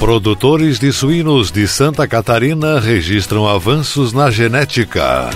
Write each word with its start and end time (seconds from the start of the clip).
Produtores 0.00 0.78
de 0.78 0.94
suínos 0.94 1.52
de 1.52 1.68
Santa 1.68 2.08
Catarina 2.08 2.80
registram 2.80 3.46
avanços 3.46 4.14
na 4.14 4.30
genética. 4.30 5.28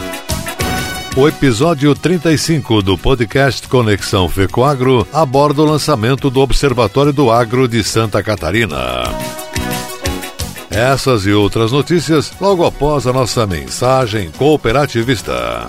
O 1.15 1.29
episódio 1.29 1.95
35 1.95 2.81
do 2.81 2.97
podcast 2.97 3.69
Conexão 3.69 4.27
Fecoagro 4.27 5.07
aborda 5.12 5.61
o 5.61 5.67
lançamento 5.67 6.31
do 6.31 6.41
Observatório 6.41 7.12
do 7.12 7.31
Agro 7.31 7.69
de 7.69 7.85
Santa 7.85 8.23
Catarina. 8.23 9.03
Essas 10.70 11.27
e 11.27 11.33
outras 11.33 11.70
notícias 11.70 12.33
logo 12.41 12.65
após 12.65 13.07
a 13.07 13.12
nossa 13.12 13.47
mensagem 13.47 14.31
cooperativista. 14.31 15.69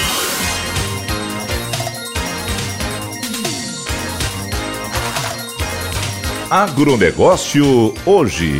Agronegócio 6.51 7.93
hoje. 8.05 8.59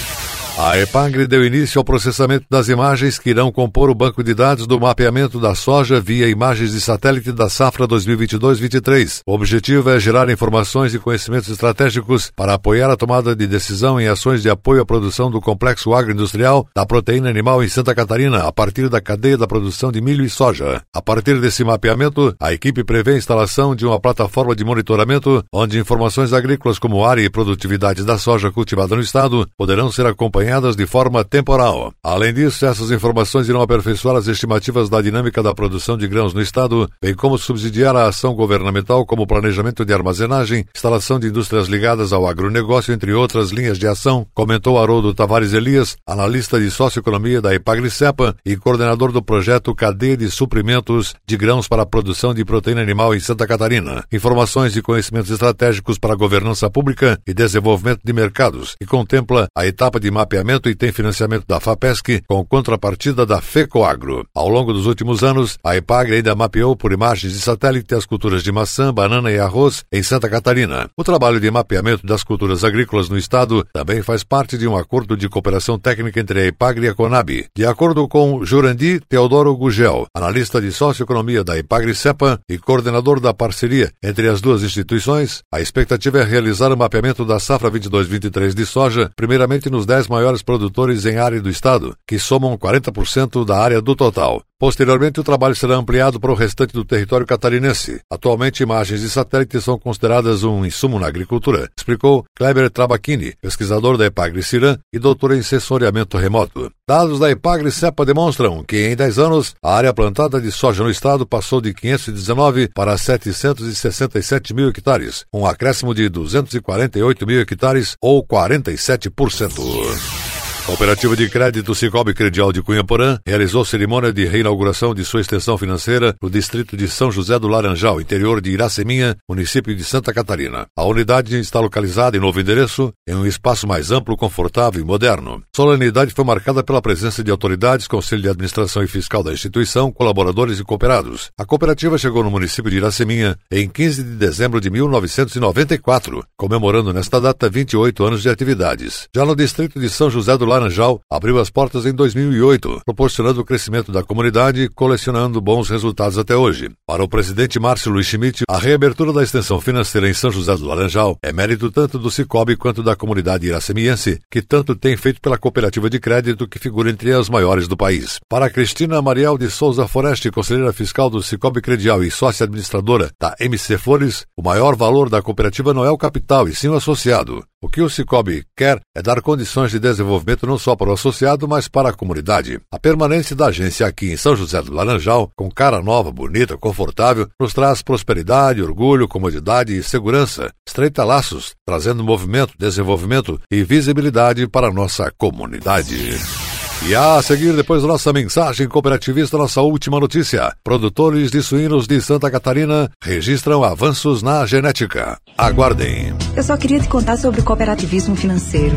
A 0.63 0.79
Epagre 0.79 1.27
deu 1.27 1.43
início 1.43 1.79
ao 1.79 1.85
processamento 1.85 2.45
das 2.51 2.69
imagens 2.69 3.19
que 3.19 3.31
irão 3.31 3.51
compor 3.51 3.89
o 3.89 3.95
banco 3.95 4.23
de 4.23 4.35
dados 4.35 4.67
do 4.67 4.79
mapeamento 4.79 5.41
da 5.41 5.55
soja 5.55 5.99
via 5.99 6.29
imagens 6.29 6.73
de 6.73 6.83
satélite 6.83 7.33
da 7.33 7.49
safra 7.49 7.89
2022-23. 7.89 9.21
O 9.27 9.33
objetivo 9.33 9.89
é 9.89 9.99
gerar 9.99 10.29
informações 10.29 10.93
e 10.93 10.99
conhecimentos 10.99 11.49
estratégicos 11.49 12.31
para 12.37 12.53
apoiar 12.53 12.91
a 12.91 12.97
tomada 12.97 13.35
de 13.35 13.47
decisão 13.47 13.99
em 13.99 14.07
ações 14.07 14.43
de 14.43 14.51
apoio 14.51 14.83
à 14.83 14.85
produção 14.85 15.31
do 15.31 15.41
complexo 15.41 15.95
agroindustrial 15.95 16.69
da 16.77 16.85
proteína 16.85 17.31
animal 17.31 17.65
em 17.65 17.69
Santa 17.69 17.95
Catarina, 17.95 18.47
a 18.47 18.53
partir 18.53 18.91
da 18.91 19.01
cadeia 19.01 19.39
da 19.39 19.47
produção 19.47 19.91
de 19.91 20.03
milho 20.03 20.27
e 20.27 20.29
soja. 20.29 20.83
A 20.95 21.01
partir 21.01 21.41
desse 21.41 21.65
mapeamento, 21.65 22.35
a 22.39 22.53
equipe 22.53 22.85
prevê 22.85 23.13
a 23.13 23.17
instalação 23.17 23.75
de 23.75 23.87
uma 23.87 23.99
plataforma 23.99 24.55
de 24.55 24.63
monitoramento 24.63 25.43
onde 25.51 25.79
informações 25.79 26.35
agrícolas 26.35 26.79
como 26.79 27.03
área 27.03 27.23
e 27.23 27.31
produtividade 27.31 28.05
da 28.05 28.19
soja 28.19 28.53
cultivada 28.53 28.95
no 28.95 29.01
estado 29.01 29.49
poderão 29.57 29.91
ser 29.91 30.05
acompanhadas 30.05 30.50
acompanhadas 30.51 30.75
de 30.75 30.87
forma 30.87 31.25
temporal. 31.25 31.93
Além 32.03 32.35
disso, 32.35 32.67
essas 32.67 32.91
informações 32.91 33.49
irão 33.49 33.63
aperfeiçoar 33.63 34.17
as 34.17 34.27
estimativas 34.27 34.89
da 34.89 35.01
dinâmica 35.01 35.43
da 35.43 35.55
produção 35.55 35.97
de 35.97 36.09
grãos 36.09 36.35
no 36.35 36.43
Estado, 36.43 36.91
bem 37.01 37.15
como 37.15 37.39
subsidiar 37.39 37.95
a 37.95 38.07
ação 38.07 38.35
governamental 38.35 39.07
como 39.07 39.27
planejamento 39.27 39.85
de 39.85 39.93
armazenagem, 39.93 40.65
instalação 40.75 41.21
de 41.21 41.29
indústrias 41.29 41.69
ligadas 41.69 42.13
ao 42.13 42.27
agronegócio, 42.27 42.93
entre 42.93 43.13
outras 43.13 43.51
linhas 43.51 43.79
de 43.79 43.87
ação, 43.87 44.27
comentou 44.35 44.79
Haroldo 44.79 45.15
Tavares 45.15 45.53
Elias, 45.53 45.97
analista 46.07 46.59
de 46.59 46.71
socioeconomia 46.71 47.41
da 47.41 47.55
Epagricepa 47.55 48.35
e 48.45 48.57
coordenador 48.57 49.13
do 49.13 49.23
projeto 49.23 49.75
Cadeia 49.75 50.17
de 50.17 50.31
Suprimentos 50.31 51.15
de 51.27 51.37
Grãos 51.37 51.69
para 51.69 51.83
a 51.83 51.87
Produção 51.87 52.35
de 52.35 52.45
Proteína 52.45 52.83
Animal 52.83 53.15
em 53.15 53.21
Santa 53.21 53.47
Catarina. 53.47 54.05
Informações 54.13 54.77
e 54.77 54.83
conhecimentos 54.83 55.31
estratégicos 55.31 55.99
para 55.99 56.15
a 56.15 56.17
governança 56.17 56.69
pública 56.69 57.21
e 57.27 57.33
desenvolvimento 57.33 58.01
de 58.03 58.13
mercados, 58.13 58.75
e 58.81 58.87
contempla 58.87 59.47
a 59.57 59.67
etapa 59.67 60.01
de 60.01 60.11
mapeamento 60.11 60.40
e 60.69 60.75
tem 60.75 60.93
financiamento 60.93 61.45
da 61.47 61.61
FAPESC 61.61 62.23
com 62.27 62.45
contrapartida 62.45 63.25
da 63.27 63.41
FECOAGRO. 63.41 64.27
Ao 64.35 64.49
longo 64.49 64.73
dos 64.73 64.87
últimos 64.87 65.23
anos, 65.23 65.59
a 65.65 65.77
EPAGRE 65.77 66.17
ainda 66.17 66.35
mapeou 66.35 66.77
por 66.77 66.93
imagens 66.93 67.33
de 67.33 67.41
satélite 67.41 67.95
as 67.95 68.07
culturas 68.07 68.43
de 68.43 68.53
maçã, 68.53 68.93
banana 68.93 69.31
e 69.31 69.39
arroz 69.39 69.85
em 69.93 70.03
Santa 70.03 70.29
Catarina. 70.29 70.89
O 70.97 71.05
trabalho 71.05 71.41
de 71.41 71.51
mapeamento 71.51 72.07
das 72.07 72.23
culturas 72.23 72.65
agrícolas 72.65 73.09
no 73.09 73.19
estado 73.19 73.67
também 73.73 74.03
faz 74.03 74.23
parte 74.23 74.57
de 74.57 74.67
um 74.67 74.77
acordo 74.77 75.17
de 75.17 75.29
cooperação 75.29 75.79
técnica 75.79 76.21
entre 76.21 76.41
a 76.41 76.47
EPAGRE 76.47 76.87
e 76.87 76.89
a 76.89 76.95
CONAB. 76.95 77.47
De 77.55 77.67
acordo 77.67 78.07
com 78.07 78.45
Jurandi 78.45 79.01
Teodoro 79.09 79.57
Gugel, 79.57 80.07
analista 80.15 80.61
de 80.61 80.71
socioeconomia 80.71 81.43
da 81.43 81.59
EPAGRE 81.59 81.95
CEPA 81.95 82.41
e 82.49 82.59
coordenador 82.59 83.21
da 83.21 83.35
parceria 83.35 83.91
entre 84.03 84.29
as 84.29 84.41
duas 84.41 84.63
instituições, 84.63 85.43
a 85.53 85.61
expectativa 85.61 86.21
é 86.21 86.25
realizar 86.25 86.73
o 86.73 86.77
mapeamento 86.77 87.25
da 87.25 87.41
safra 87.41 87.71
22-23 87.71 88.55
de 88.55 88.65
soja, 88.65 89.11
primeiramente 89.17 89.69
nos 89.69 89.85
10 89.85 90.07
maiores 90.07 90.30
maiores 90.31 90.43
produtores 90.43 91.05
em 91.05 91.19
área 91.19 91.41
do 91.41 91.51
estado, 91.51 91.97
que 92.07 92.19
somam 92.19 92.57
40% 92.57 93.45
da 93.45 93.59
área 93.59 93.83
do 93.83 93.97
total. 93.97 94.43
Posteriormente, 94.59 95.19
o 95.19 95.25
trabalho 95.25 95.57
será 95.57 95.75
ampliado 95.77 96.21
para 96.21 96.31
o 96.31 96.35
restante 96.35 96.75
do 96.75 96.85
território 96.85 97.27
catarinense. 97.27 98.01
Atualmente, 98.11 98.63
imagens 98.63 99.01
de 99.01 99.09
satélite 99.09 99.59
são 99.59 99.79
consideradas 99.79 100.45
um 100.45 100.67
insumo 100.67 100.99
na 100.99 101.07
agricultura, 101.07 101.71
explicou 101.75 102.27
Kleber 102.37 102.69
Trabachini, 102.69 103.33
pesquisador 103.41 103.97
da 103.97 104.05
Epagre 104.05 104.43
Ciran 104.43 104.77
e 104.93 104.99
doutor 104.99 105.33
em 105.33 105.43
sensoriamento 105.43 106.19
remoto. 106.19 106.71
Dados 106.87 107.19
da 107.19 107.31
Epagre 107.31 107.71
CEPA 107.71 108.05
demonstram 108.05 108.63
que, 108.63 108.89
em 108.89 108.95
10 108.95 109.19
anos, 109.19 109.55
a 109.63 109.75
área 109.75 109.95
plantada 109.95 110.39
de 110.39 110.53
soja 110.53 110.85
no 110.85 110.91
estado 110.91 111.27
passou 111.27 111.63
de 111.63 111.73
519 111.73 112.69
para 112.75 112.99
767 112.99 114.53
mil 114.53 114.69
hectares, 114.69 115.25
um 115.33 115.47
acréscimo 115.47 115.95
de 115.95 116.07
248 116.11 117.27
mil 117.27 117.41
hectares 117.41 117.97
ou 118.03 118.23
47%. 118.23 120.20
Cooperativa 120.67 121.17
de 121.17 121.29
Crédito 121.29 121.75
Cicobi 121.75 122.15
Credial 122.15 122.53
de 122.53 122.63
Cunha 122.63 122.85
Porã 122.85 123.19
realizou 123.27 123.65
cerimônia 123.65 124.13
de 124.13 124.25
reinauguração 124.27 124.95
de 124.95 125.05
sua 125.05 125.21
extensão 125.21 125.59
financeira 125.59 126.15
no 126.23 126.31
distrito 126.31 126.77
de 126.77 126.87
São 126.87 127.11
José 127.11 127.39
do 127.39 127.49
Laranjal, 127.49 128.01
interior 128.01 128.41
de 128.41 128.51
Iraceminha, 128.51 129.17
município 129.29 129.75
de 129.75 129.83
Santa 129.83 130.13
Catarina. 130.13 130.67
A 130.77 130.85
unidade 130.85 131.39
está 131.39 131.59
localizada 131.59 132.17
em 132.17 132.21
novo 132.21 132.41
endereço, 132.41 132.93
em 133.09 133.15
um 133.15 133.27
espaço 133.27 133.67
mais 133.67 133.91
amplo, 133.91 134.17
confortável 134.17 134.81
e 134.81 134.85
moderno. 134.85 135.43
Solenidade 135.55 136.13
foi 136.15 136.25
marcada 136.25 136.63
pela 136.63 136.83
presença 136.83 137.25
de 137.25 137.31
autoridades, 137.31 137.89
conselho 137.89 138.23
de 138.23 138.29
administração 138.29 138.83
e 138.83 138.87
fiscal 138.87 139.23
da 139.23 139.33
instituição, 139.33 139.91
colaboradores 139.91 140.61
e 140.61 140.65
cooperados. 140.65 141.31
A 141.39 141.45
cooperativa 141.45 141.99
chegou 141.99 142.23
no 142.23 142.31
município 142.31 142.71
de 142.71 142.77
Iraceminha 142.77 143.37
em 143.51 143.69
15 143.69 144.03
de 144.03 144.17
dezembro 144.17 144.61
de 144.61 144.71
1994, 144.71 146.23
comemorando 146.37 146.93
nesta 146.93 147.21
data 147.21 147.49
28 147.49 148.05
anos 148.05 148.23
de 148.23 148.29
atividades. 148.29 149.09
Já 149.15 149.25
no 149.25 149.35
distrito 149.35 149.81
de 149.81 149.89
São 149.89 150.11
José 150.11 150.37
do 150.37 150.50
Laranjal 150.51 151.01
abriu 151.09 151.39
as 151.39 151.49
portas 151.49 151.87
em 151.87 151.95
2008, 151.95 152.81
proporcionando 152.85 153.41
o 153.41 153.45
crescimento 153.45 153.93
da 153.93 154.03
comunidade 154.03 154.63
e 154.63 154.69
colecionando 154.69 155.41
bons 155.41 155.71
resultados 155.71 156.19
até 156.19 156.35
hoje. 156.35 156.71
Para 156.85 157.05
o 157.05 157.09
presidente 157.09 157.61
Márcio 157.61 157.93
Luiz 157.93 158.09
Schmidt, 158.09 158.43
a 158.49 158.59
reabertura 158.59 159.13
da 159.13 159.23
extensão 159.23 159.61
financeira 159.61 160.09
em 160.09 160.13
São 160.13 160.29
José 160.29 160.57
do 160.57 160.67
Laranjal 160.67 161.17
é 161.23 161.33
mérito 161.33 161.71
tanto 161.71 162.01
do 162.01 162.11
Cicobi 162.11 162.57
quanto 162.57 162.83
da 162.83 162.97
comunidade 162.97 163.47
iracemiense, 163.47 164.19
que 164.29 164.43
tanto 164.43 164.75
tem 164.75 164.97
feito 164.97 165.21
pela 165.21 165.39
cooperativa 165.39 165.89
de 165.89 166.01
crédito 166.01 166.49
que 166.49 166.59
figura 166.59 166.91
entre 166.91 167.13
as 167.13 167.29
maiores 167.29 167.69
do 167.69 167.77
país. 167.77 168.19
Para 168.29 168.51
Cristina 168.51 169.01
Mariel 169.01 169.39
de 169.39 169.49
Souza 169.49 169.87
Foreste, 169.87 170.33
conselheira 170.33 170.73
fiscal 170.73 171.09
do 171.09 171.23
Cicobi 171.23 171.61
Credial 171.61 172.03
e 172.03 172.11
sócia 172.11 172.43
administradora 172.43 173.13
da 173.21 173.37
MC 173.39 173.79
Flores, 173.79 174.27
o 174.37 174.43
maior 174.43 174.75
valor 174.75 175.09
da 175.09 175.23
cooperativa 175.23 175.73
não 175.73 175.85
é 175.85 175.91
o 175.91 175.99
capital, 175.99 176.49
e 176.49 176.55
sim 176.57 176.67
o 176.67 176.75
associado. 176.75 177.45
O 177.63 177.69
que 177.69 177.83
o 177.83 177.91
Cicobi 177.91 178.43
quer 178.57 178.81
é 178.97 179.03
dar 179.03 179.21
condições 179.21 179.71
de 179.71 179.79
desenvolvimento 179.79 180.47
não 180.47 180.57
só 180.57 180.75
para 180.75 180.89
o 180.89 180.95
associado, 180.95 181.47
mas 181.47 181.69
para 181.69 181.91
a 181.91 181.93
comunidade. 181.93 182.59
A 182.73 182.79
permanência 182.79 183.37
da 183.37 183.49
agência 183.49 183.87
aqui 183.87 184.11
em 184.11 184.17
São 184.17 184.35
José 184.35 184.63
do 184.63 184.73
Laranjal, 184.73 185.31
com 185.37 185.51
cara 185.51 185.83
nova, 185.83 186.11
bonita, 186.11 186.57
confortável, 186.57 187.29
nos 187.39 187.53
traz 187.53 187.83
prosperidade, 187.83 188.63
orgulho, 188.63 189.07
comodidade 189.07 189.77
e 189.77 189.83
segurança. 189.83 190.51
Estreita 190.67 191.05
laços, 191.05 191.55
trazendo 191.67 192.03
movimento, 192.03 192.55
desenvolvimento 192.59 193.39
e 193.51 193.63
visibilidade 193.63 194.49
para 194.49 194.69
a 194.69 194.73
nossa 194.73 195.13
comunidade. 195.19 196.50
E 196.87 196.95
a 196.95 197.21
seguir, 197.23 197.55
depois 197.55 197.83
da 197.83 197.89
nossa 197.89 198.11
mensagem 198.11 198.67
cooperativista, 198.67 199.37
nossa 199.37 199.61
última 199.61 200.01
notícia. 200.01 200.55
Produtores 200.65 201.31
de 201.31 201.43
suínos 201.43 201.87
de 201.87 202.01
Santa 202.01 202.31
Catarina 202.31 202.91
registram 203.05 203.63
avanços 203.63 204.23
na 204.23 204.47
genética. 204.47 205.19
Aguardem. 205.37 206.15
Eu 206.35 206.43
só 206.43 206.57
queria 206.57 206.81
te 206.81 206.89
contar 206.89 207.19
sobre 207.19 207.41
o 207.41 207.45
cooperativismo 207.45 208.17
financeiro. 208.17 208.75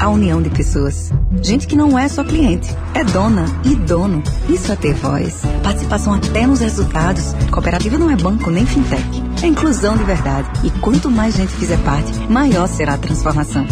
A 0.00 0.08
união 0.08 0.42
de 0.42 0.50
pessoas. 0.50 1.10
Gente 1.40 1.66
que 1.68 1.76
não 1.76 1.96
é 1.96 2.08
só 2.08 2.24
cliente, 2.24 2.68
é 2.92 3.04
dona 3.04 3.46
e 3.64 3.74
dono. 3.76 4.22
Isso 4.48 4.70
é 4.72 4.76
ter 4.76 4.94
voz. 4.94 5.42
Participação 5.62 6.14
até 6.14 6.44
nos 6.44 6.60
resultados. 6.60 7.34
Cooperativa 7.52 7.96
não 7.96 8.10
é 8.10 8.16
banco 8.16 8.50
nem 8.50 8.66
fintech. 8.66 9.22
É 9.42 9.46
inclusão 9.46 9.96
de 9.96 10.04
verdade. 10.04 10.48
E 10.66 10.70
quanto 10.80 11.08
mais 11.08 11.36
gente 11.36 11.52
fizer 11.52 11.78
parte, 11.78 12.12
maior 12.28 12.66
será 12.66 12.94
a 12.94 12.98
transformação. 12.98 13.66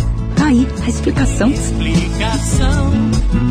Tá 0.46 0.50
aí 0.50 0.64
a 0.80 0.88
explicação. 0.88 1.50
Explicação, 1.50 2.92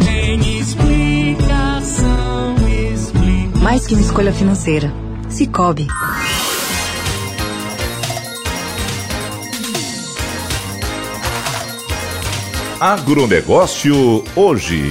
tem 0.05 0.59
explicação, 0.59 2.55
explicação. 2.93 3.61
Mais 3.61 3.85
que 3.85 3.95
uma 3.95 4.01
escolha 4.01 4.31
financeira. 4.31 4.93
Cicobi. 5.27 5.87
Agronegócio 12.79 14.23
hoje. 14.33 14.87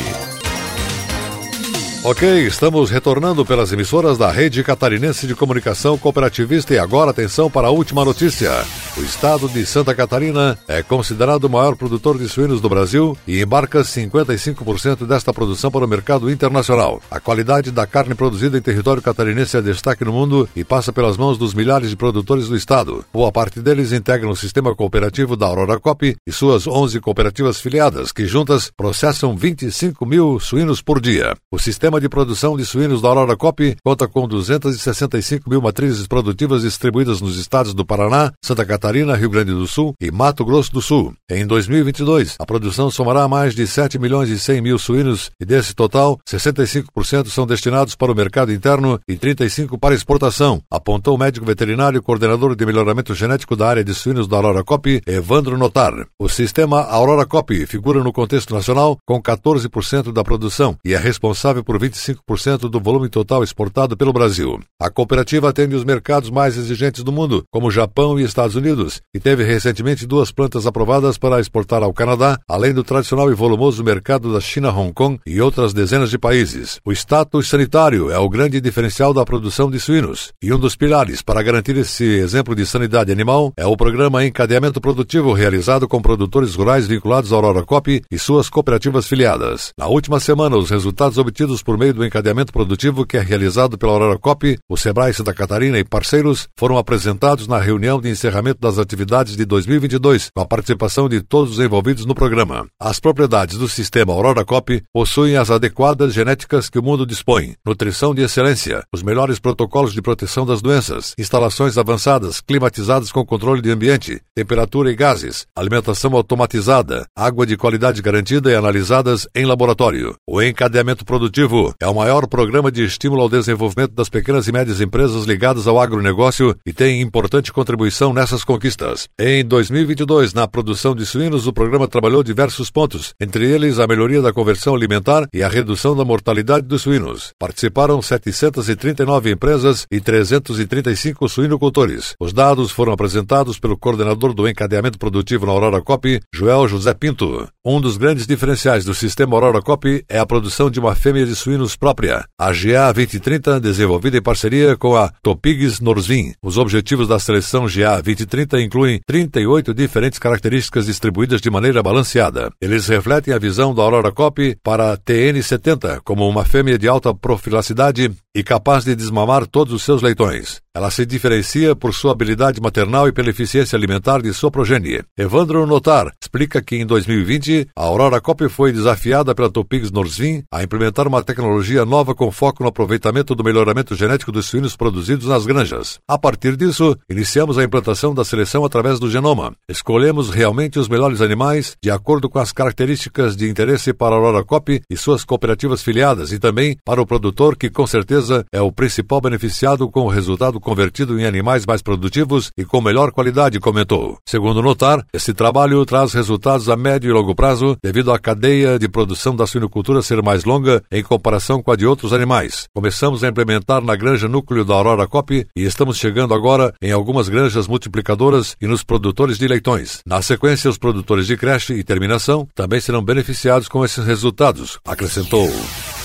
Ok, 2.07 2.47
estamos 2.47 2.91
retornando 2.91 3.47
pelas 3.47 3.73
emissoras 3.73 4.19
da 4.19 4.31
Rede 4.31 4.63
Catarinense 4.63 5.27
de 5.27 5.35
Comunicação 5.35 5.97
Cooperativista 5.97 6.75
e 6.75 6.79
agora 6.79 7.13
atenção 7.13 7.51
para 7.51 7.69
a 7.69 7.71
última 7.71 8.05
notícia. 8.05 8.51
O 8.99 9.01
estado 9.01 9.49
de 9.49 9.65
Santa 9.65 9.95
Catarina 9.95 10.59
é 10.69 10.83
considerado 10.83 11.45
o 11.45 11.49
maior 11.49 11.75
produtor 11.77 12.19
de 12.19 12.29
suínos 12.29 12.61
do 12.61 12.69
Brasil 12.69 13.17
e 13.27 13.41
embarca 13.41 13.81
55% 13.81 15.07
desta 15.07 15.33
produção 15.33 15.71
para 15.71 15.87
o 15.87 15.89
mercado 15.89 16.31
internacional. 16.31 17.01
A 17.11 17.19
qualidade 17.19 17.71
da 17.71 17.87
carne 17.87 18.15
produzida 18.15 18.59
em 18.59 18.61
território 18.61 19.01
catarinense 19.01 19.57
é 19.57 19.63
destaque 19.63 20.05
no 20.05 20.13
mundo 20.13 20.47
e 20.55 20.63
passa 20.63 20.93
pelas 20.93 21.17
mãos 21.17 21.39
dos 21.39 21.55
milhares 21.55 21.89
de 21.89 21.97
produtores 21.97 22.49
do 22.49 22.57
estado. 22.57 23.03
Boa 23.15 23.33
parte 23.33 23.61
deles 23.61 23.93
integram 23.93 24.29
o 24.29 24.37
sistema 24.37 24.75
cooperativo 24.75 25.37
da 25.39 25.47
Aurora 25.47 25.81
Cop 25.81 26.15
e 26.27 26.33
suas 26.33 26.67
11 26.67 27.01
cooperativas 27.01 27.59
filiadas, 27.59 28.13
que 28.13 28.27
juntas 28.27 28.71
processam 28.77 29.35
25 29.35 30.05
mil 30.05 30.39
suínos 30.39 30.83
por 30.83 31.01
dia. 31.01 31.35
O 31.51 31.59
sistema 31.59 31.94
sistema 31.95 32.01
de 32.01 32.09
produção 32.09 32.57
de 32.57 32.65
suínos 32.65 33.01
da 33.01 33.09
Aurora 33.09 33.37
Cop 33.37 33.77
conta 33.83 34.09
com 34.09 34.27
265 34.27 35.49
mil 35.49 35.61
matrizes 35.61 36.07
produtivas 36.07 36.63
distribuídas 36.63 37.21
nos 37.21 37.39
estados 37.39 37.75
do 37.75 37.85
Paraná, 37.85 38.33
Santa 38.43 38.65
Catarina, 38.65 39.15
Rio 39.15 39.31
Grande 39.31 39.53
do 39.53 39.67
Sul 39.67 39.95
e 40.01 40.11
Mato 40.11 40.45
Grosso 40.45 40.73
do 40.73 40.83
Sul. 40.83 41.15
Em 41.31 41.47
2022, 41.47 42.37
a 42.39 42.47
produção 42.47 42.91
somará 42.91 43.29
mais 43.29 43.55
de 43.55 43.67
7 43.67 43.99
milhões 43.99 44.29
e 44.29 44.39
100 44.39 44.61
mil 44.61 44.79
suínos 44.79 45.31
e 45.41 45.45
desse 45.45 45.75
total, 45.75 46.19
65% 46.29 47.29
são 47.29 47.47
destinados 47.47 47.95
para 47.95 48.11
o 48.11 48.15
mercado 48.15 48.53
interno 48.53 48.99
e 49.09 49.17
35% 49.17 49.79
para 49.79 49.95
exportação, 49.95 50.61
apontou 50.71 51.15
o 51.15 51.19
médico 51.19 51.47
veterinário 51.47 51.99
e 51.99 52.03
coordenador 52.03 52.57
de 52.57 52.67
melhoramento 52.67 53.15
genético 53.15 53.55
da 53.55 53.69
área 53.69 53.85
de 53.85 53.95
suínos 53.95 54.27
da 54.27 54.37
Aurora 54.37 54.65
Cop, 54.65 55.03
Evandro 55.07 55.59
Notar. 55.59 55.93
O 56.19 56.29
sistema 56.29 56.83
Aurora 56.83 57.27
Cop 57.27 57.67
figura 57.67 58.03
no 58.03 58.13
contexto 58.13 58.55
nacional 58.55 58.97
com 59.07 59.21
14% 59.23 60.13
da 60.13 60.25
produção 60.25 60.77
e 60.85 60.95
é 60.95 60.99
responsável 60.99 61.63
por 61.63 61.79
25% 61.89 62.69
do 62.69 62.81
volume 62.81 63.09
total 63.09 63.43
exportado 63.43 63.97
pelo 63.97 64.13
Brasil. 64.13 64.61
A 64.81 64.91
cooperativa 64.91 65.49
atende 65.49 65.75
os 65.75 65.85
mercados 65.85 66.31
mais 66.31 66.57
exigentes 66.57 67.03
do 67.03 67.13
mundo, 67.13 67.45
como 67.51 67.71
Japão 67.71 68.19
e 68.19 68.25
Estados 68.25 68.57
Unidos, 68.57 69.01
e 69.15 69.21
teve 69.21 69.45
recentemente 69.45 70.07
duas 70.07 70.33
plantas 70.33 70.67
aprovadas 70.67 71.19
para 71.19 71.41
exportar 71.41 71.83
ao 71.83 71.93
Canadá, 71.93 72.39
além 72.49 72.73
do 72.73 72.85
tradicional 72.85 73.31
e 73.31 73.35
volumoso 73.35 73.85
mercado 73.85 74.33
da 74.33 74.41
China, 74.41 74.71
Hong 74.71 74.93
Kong 74.93 75.19
e 75.27 75.41
outras 75.41 75.73
dezenas 75.73 76.11
de 76.11 76.19
países. 76.19 76.79
O 76.85 76.93
status 76.93 77.49
sanitário 77.49 78.11
é 78.11 78.19
o 78.19 78.29
grande 78.29 78.61
diferencial 78.61 79.13
da 79.13 79.25
produção 79.25 79.71
de 79.71 79.79
suínos, 79.79 80.33
e 80.43 80.53
um 80.53 80.59
dos 80.59 80.77
pilares 80.77 81.23
para 81.23 81.43
garantir 81.43 81.77
esse 81.77 82.05
exemplo 82.05 82.55
de 82.55 82.65
sanidade 82.67 83.13
animal 83.13 83.53
é 83.57 83.67
o 83.67 83.77
programa 83.77 84.25
Encadeamento 84.25 84.81
Produtivo 84.81 85.33
realizado 85.33 85.87
com 85.87 86.01
produtores 86.01 86.55
rurais 86.55 86.87
vinculados 86.87 87.33
à 87.33 87.37
Aurora 87.37 87.63
Cop 87.65 88.03
e 88.11 88.19
suas 88.19 88.49
cooperativas 88.49 89.07
filiadas. 89.07 89.73
Na 89.79 89.87
última 89.87 90.21
semana, 90.21 90.57
os 90.57 90.71
resultados 90.71 91.19
obtidos 91.19 91.63
por 91.63 91.74
por 91.75 91.79
meio 91.79 91.93
do 91.93 92.07
encadeamento 92.07 92.53
produtivo 92.53 93.05
que 93.05 93.17
é 93.17 93.21
realizado 93.21 93.77
pela 93.77 93.91
Aurora 93.91 94.17
Cop, 94.17 94.57
o 94.69 94.77
Sebrae 94.77 95.13
Santa 95.13 95.35
Catarina 95.35 95.77
e 95.77 95.83
parceiros 95.83 96.47
foram 96.57 96.79
apresentados 96.79 97.49
na 97.49 97.59
reunião 97.59 98.01
de 98.01 98.09
encerramento 98.09 98.61
das 98.61 98.79
atividades 98.79 99.37
de 99.37 99.45
2022, 99.45 100.31
com 100.33 100.41
a 100.41 100.47
participação 100.47 101.09
de 101.09 101.21
todos 101.21 101.55
os 101.55 101.59
envolvidos 101.59 102.07
no 102.07 102.15
programa. 102.15 102.69
As 102.81 103.01
propriedades 103.01 103.59
do 103.59 103.69
sistema 103.69 104.13
Aurora 104.13 104.45
Cop 104.45 104.81
possuem 104.93 105.37
as 105.37 105.51
adequadas 105.51 106.15
genéticas 106.15 106.71
que 106.71 106.79
o 106.79 106.83
mundo 106.83 107.05
dispõe, 107.05 107.57
nutrição 107.67 108.15
de 108.15 108.23
excelência, 108.23 108.85
os 108.95 109.03
melhores 109.03 109.41
protocolos 109.41 109.93
de 109.93 110.01
proteção 110.01 110.47
das 110.47 110.63
doenças, 110.63 111.13
instalações 111.19 111.77
avançadas, 111.77 112.41
climatizadas 112.41 113.11
com 113.11 113.27
controle 113.27 113.61
de 113.61 113.73
ambiente, 113.73 114.21
temperatura 114.33 114.93
e 114.93 114.95
gases, 114.95 115.45
alimentação 115.57 116.15
automatizada, 116.15 117.05
água 117.17 117.45
de 117.45 117.57
qualidade 117.57 118.01
garantida 118.01 118.53
e 118.53 118.55
analisadas 118.55 119.27
em 119.35 119.45
laboratório. 119.45 120.15
O 120.25 120.41
encadeamento 120.41 121.05
produtivo 121.05 121.64
é 121.81 121.87
o 121.87 121.95
maior 121.95 122.27
programa 122.27 122.71
de 122.71 122.85
estímulo 122.85 123.23
ao 123.23 123.29
desenvolvimento 123.29 123.93
das 123.93 124.09
pequenas 124.09 124.49
e 124.49 124.53
médias 124.53 124.81
empresas 124.81 125.25
ligadas 125.25 125.67
ao 125.67 125.81
agronegócio 125.81 126.57
e 126.67 126.73
tem 126.73 127.01
importante 127.01 127.53
contribuição 127.53 128.13
nessas 128.13 128.45
conquistas. 128.45 129.09
Em 129.19 129.45
2022, 129.45 130.35
na 130.35 130.49
produção 130.49 130.95
de 130.95 131.07
suínos, 131.07 131.47
o 131.47 131.53
programa 131.53 131.89
trabalhou 131.89 132.23
diversos 132.23 132.71
pontos, 132.71 133.15
entre 133.21 133.51
eles 133.51 133.79
a 133.79 133.87
melhoria 133.87 134.21
da 134.21 134.33
conversão 134.33 134.75
alimentar 134.75 135.27
e 135.33 135.43
a 135.43 135.49
redução 135.49 135.97
da 135.97 136.05
mortalidade 136.05 136.67
dos 136.67 136.83
suínos. 136.83 137.33
Participaram 137.39 138.01
739 138.03 139.31
empresas 139.31 139.87
e 139.91 140.01
335 140.01 141.29
suinocultores. 141.29 142.15
Os 142.21 142.33
dados 142.33 142.71
foram 142.71 142.93
apresentados 142.93 143.59
pelo 143.59 143.79
coordenador 143.79 144.35
do 144.35 144.49
encadeamento 144.49 144.99
produtivo 144.99 145.47
na 145.47 145.53
Aurora 145.53 145.81
Cop, 145.81 146.21
Joel 146.35 146.69
José 146.69 146.93
Pinto. 146.95 147.49
Um 147.65 147.81
dos 147.81 147.97
grandes 147.97 148.27
diferenciais 148.27 148.85
do 148.85 148.95
sistema 148.95 149.37
Aurora 149.37 149.63
Cop 149.63 150.05
é 150.09 150.19
a 150.19 150.27
produção 150.27 150.71
de 150.71 150.79
uma 150.81 150.95
fêmea 150.95 151.25
de 151.25 151.35
suínos 151.45 151.77
própria, 151.77 152.25
a 152.39 152.53
GA 152.53 152.91
2030, 152.91 153.61
desenvolvida 153.61 154.17
em 154.17 154.23
parceria 154.23 154.79
com 154.79 154.97
a 154.97 155.13
Topigs 155.23 155.79
Norzvin. 155.79 156.33
Os 156.43 156.57
objetivos 156.57 157.07
da 157.07 157.19
seleção 157.19 157.67
GA 157.67 158.01
2030 158.01 158.63
incluem 158.63 159.01
38 159.07 159.75
diferentes 159.75 160.19
características 160.19 160.87
distribuídas 160.87 161.43
de 161.43 161.51
maneira 161.51 161.83
balanceada. 161.83 162.51
Eles 162.63 162.89
refletem 162.89 163.35
a 163.35 163.39
visão 163.39 163.75
da 163.75 163.83
Aurora 163.83 164.11
Cop 164.11 164.57
para 164.63 164.93
a 164.93 164.97
TN70 164.97 166.01
como 166.03 166.27
uma 166.27 166.47
fêmea 166.47 166.79
de 166.79 166.89
alta 166.89 167.15
profilacidade 167.15 168.11
e 168.35 168.43
capaz 168.43 168.85
de 168.85 168.97
desmamar 168.97 169.47
todos 169.47 169.75
os 169.75 169.83
seus 169.83 170.01
leitões. 170.01 170.64
Ela 170.77 170.91
se 170.91 171.07
diferencia 171.07 171.77
por 171.77 171.95
sua 171.95 172.11
habilidade 172.11 172.61
maternal 172.61 173.07
e 173.07 173.13
pela 173.13 173.31
eficiência 173.31 173.77
alimentar 173.77 174.21
de 174.21 174.35
sua 174.35 174.51
progenie. 174.51 175.05
Evandro 175.17 175.65
Notar 175.69 176.11
explica 176.21 176.61
que 176.61 176.75
em 176.75 176.85
2020 176.85 177.69
a 177.77 177.85
Aurora 177.85 178.21
Cop 178.21 178.49
foi 178.49 178.73
desafiada 178.73 179.33
pela 179.37 179.49
Topigs 179.49 179.93
Norzvin 179.93 180.43
a 180.51 180.65
implementar 180.65 181.07
uma 181.07 181.23
tecnologia 181.23 181.85
nova 181.85 182.13
com 182.13 182.29
foco 182.33 182.65
no 182.65 182.71
aproveitamento 182.71 183.37
do 183.37 183.45
melhoramento 183.45 183.95
genético 183.95 184.33
dos 184.33 184.47
suínos 184.47 184.75
produzidos 184.75 185.29
nas 185.29 185.47
granjas. 185.47 186.01
A 186.09 186.19
partir 186.19 186.57
disso, 186.57 186.99
iniciamos 187.09 187.57
a 187.57 187.63
implantação 187.63 188.13
da 188.13 188.25
seleção 188.25 188.65
através 188.65 188.99
do 188.99 189.09
genoma. 189.09 189.55
Escolhemos 189.69 190.29
realmente 190.29 190.81
os 190.81 190.89
melhores 190.89 191.21
animais 191.21 191.77
de 191.81 191.89
acordo 191.93 192.29
com 192.29 192.41
as 192.41 192.51
características 192.51 193.37
de 193.37 193.49
interesse 193.49 193.93
para 193.93 194.17
a 194.17 194.19
Aurora 194.19 194.43
Cop 194.43 194.83
e 194.91 194.97
suas 194.97 195.25
cooperativas 195.25 195.85
filiadas 195.85 196.33
e 196.33 196.41
também 196.41 196.77
para 196.85 197.01
o 197.01 197.07
produtor 197.07 197.57
que 197.57 197.71
com 197.71 197.87
certeza 197.87 198.45
é 198.53 198.61
o 198.61 198.73
principal 198.73 199.21
beneficiado 199.21 199.89
com 199.89 200.01
o 200.01 200.09
resultado 200.09 200.64
convertido 200.65 201.21
em 201.21 201.27
animais 201.27 201.65
mais 201.65 201.83
produtivos 201.83 202.51
e 202.59 202.65
com 202.65 202.81
melhor 202.81 203.13
qualidade, 203.13 203.61
comentou. 203.61 204.19
Segundo 204.27 204.63
Notar, 204.63 205.05
esse 205.13 205.33
trabalho 205.33 205.85
traz 205.85 206.13
resultados 206.13 206.69
a 206.69 206.77
médio 206.77 207.11
e 207.11 207.13
longo 207.13 207.35
prazo 207.35 207.77
devido 207.83 208.11
à 208.11 208.19
cadeia 208.19 208.79
de 208.79 208.89
produção 208.89 209.37
da 209.37 209.47
suinocultura 209.47 210.03
ser 210.03 210.23
mais 210.23 210.45
longa 210.45 210.83
em 210.91 211.03
comparação 211.03 211.63
com 211.63 211.71
a 211.71 211.77
de 211.77 211.87
outros 211.87 212.13
animais. 212.13 212.67
Começamos 212.75 213.23
a 213.23 213.29
implementar 213.29 213.83
na 213.83 213.95
granja 213.95 214.27
núcleo 214.27 214.65
da 214.65 214.75
Aurora 214.75 215.07
Cop 215.07 215.33
e 215.33 215.63
estamos 215.63 215.99
chegando 215.99 216.35
agora 216.35 216.73
em 216.83 216.91
algumas 216.91 217.29
granjas 217.29 217.69
multiplicadoras 217.69 218.57
e 218.61 218.67
nos 218.67 218.83
produtores 218.83 219.39
de 219.39 219.47
leitões. 219.47 220.01
Na 220.07 220.23
sequência, 220.23 220.71
os 220.71 220.79
produtores 220.79 221.27
de 221.27 221.37
creche 221.37 221.75
e 221.75 221.85
terminação 221.85 222.49
também 222.55 222.81
serão 222.81 223.05
beneficiados 223.05 223.69
com 223.69 223.85
esses 223.85 224.05
resultados, 224.05 224.79
acrescentou. 224.85 225.51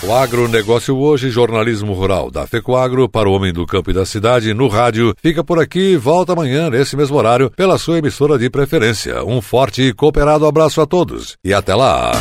O 0.02 0.14
agronegócio 0.14 0.98
hoje, 0.98 1.30
jornalismo 1.30 1.92
rural 1.92 2.32
da 2.32 2.48
FECOAGro 2.48 3.10
para 3.10 3.28
o 3.28 3.34
homem 3.34 3.52
do 3.52 3.66
campo 3.66 3.92
e 3.92 3.94
da 3.94 4.06
cidade 4.06 4.54
no 4.54 4.70
rádio. 4.70 5.14
Fica 5.22 5.44
por 5.44 5.60
aqui, 5.60 5.98
volta 5.98 6.32
amanhã 6.32 6.70
nesse 6.70 6.96
mesmo 6.96 7.18
horário 7.18 7.52
pela 7.52 7.78
sua 7.78 7.98
emissora 7.98 8.38
de 8.38 8.50
preferência. 8.50 9.24
Um 9.26 9.42
forte 9.42 9.82
e 9.82 9.94
cooperado 9.94 10.46
abraço 10.46 10.80
a 10.80 10.86
todos 10.86 11.36
e 11.44 11.54
até 11.54 11.76
lá. 11.76 12.14